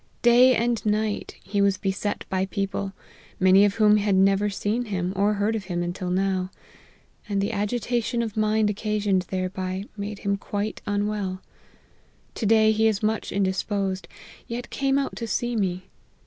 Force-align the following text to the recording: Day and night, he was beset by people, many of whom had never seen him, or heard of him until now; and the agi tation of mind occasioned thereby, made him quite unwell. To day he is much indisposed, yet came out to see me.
Day 0.23 0.55
and 0.55 0.83
night, 0.83 1.35
he 1.43 1.61
was 1.61 1.77
beset 1.77 2.25
by 2.27 2.47
people, 2.47 2.93
many 3.39 3.65
of 3.65 3.75
whom 3.75 3.97
had 3.97 4.15
never 4.15 4.49
seen 4.49 4.85
him, 4.85 5.13
or 5.15 5.35
heard 5.35 5.55
of 5.55 5.65
him 5.65 5.83
until 5.83 6.09
now; 6.09 6.49
and 7.29 7.39
the 7.39 7.51
agi 7.51 7.79
tation 7.79 8.23
of 8.23 8.35
mind 8.35 8.71
occasioned 8.71 9.27
thereby, 9.29 9.83
made 9.95 10.17
him 10.17 10.37
quite 10.37 10.81
unwell. 10.87 11.39
To 12.33 12.45
day 12.47 12.71
he 12.71 12.87
is 12.87 13.03
much 13.03 13.31
indisposed, 13.31 14.07
yet 14.47 14.71
came 14.71 14.97
out 14.97 15.15
to 15.17 15.27
see 15.27 15.55
me. 15.55 15.83